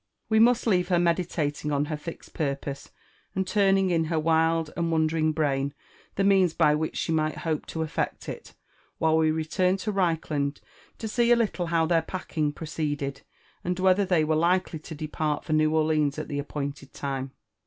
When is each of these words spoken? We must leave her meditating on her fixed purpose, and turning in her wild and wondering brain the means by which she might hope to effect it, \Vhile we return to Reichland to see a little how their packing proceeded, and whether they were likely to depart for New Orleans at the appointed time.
We 0.29 0.39
must 0.39 0.65
leave 0.65 0.87
her 0.87 0.97
meditating 0.97 1.71
on 1.71 1.85
her 1.85 1.95
fixed 1.95 2.33
purpose, 2.33 2.89
and 3.35 3.45
turning 3.45 3.91
in 3.91 4.05
her 4.05 4.17
wild 4.19 4.71
and 4.75 4.91
wondering 4.91 5.31
brain 5.31 5.75
the 6.15 6.23
means 6.23 6.55
by 6.55 6.73
which 6.73 6.97
she 6.97 7.11
might 7.11 7.37
hope 7.37 7.67
to 7.67 7.83
effect 7.83 8.27
it, 8.27 8.55
\Vhile 8.99 9.15
we 9.15 9.29
return 9.29 9.77
to 9.77 9.91
Reichland 9.93 10.59
to 10.97 11.07
see 11.07 11.31
a 11.31 11.35
little 11.35 11.67
how 11.67 11.85
their 11.85 12.01
packing 12.01 12.51
proceeded, 12.51 13.21
and 13.63 13.77
whether 13.77 14.03
they 14.03 14.23
were 14.23 14.33
likely 14.33 14.79
to 14.79 14.95
depart 14.95 15.43
for 15.45 15.53
New 15.53 15.71
Orleans 15.75 16.17
at 16.17 16.27
the 16.29 16.39
appointed 16.39 16.93
time. 16.93 17.33